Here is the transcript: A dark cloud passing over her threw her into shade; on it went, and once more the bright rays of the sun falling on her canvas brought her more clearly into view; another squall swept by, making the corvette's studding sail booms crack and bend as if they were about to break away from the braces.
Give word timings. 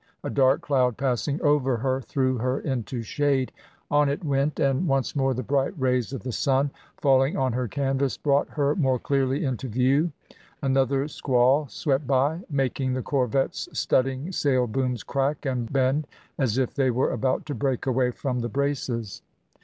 A 0.23 0.31
dark 0.31 0.61
cloud 0.61 0.97
passing 0.97 1.39
over 1.43 1.77
her 1.77 2.01
threw 2.01 2.39
her 2.39 2.59
into 2.59 3.03
shade; 3.03 3.51
on 3.91 4.09
it 4.09 4.23
went, 4.23 4.59
and 4.59 4.87
once 4.87 5.15
more 5.15 5.35
the 5.35 5.43
bright 5.43 5.79
rays 5.79 6.11
of 6.11 6.23
the 6.23 6.31
sun 6.31 6.71
falling 6.97 7.37
on 7.37 7.53
her 7.53 7.67
canvas 7.67 8.17
brought 8.17 8.49
her 8.49 8.75
more 8.75 8.97
clearly 8.97 9.45
into 9.45 9.67
view; 9.67 10.11
another 10.59 11.07
squall 11.07 11.67
swept 11.67 12.07
by, 12.07 12.39
making 12.49 12.93
the 12.93 13.03
corvette's 13.03 13.69
studding 13.73 14.31
sail 14.31 14.65
booms 14.65 15.03
crack 15.03 15.45
and 15.45 15.71
bend 15.71 16.07
as 16.39 16.57
if 16.57 16.73
they 16.73 16.89
were 16.89 17.11
about 17.11 17.45
to 17.45 17.53
break 17.53 17.85
away 17.85 18.09
from 18.09 18.39
the 18.39 18.49
braces. 18.49 19.21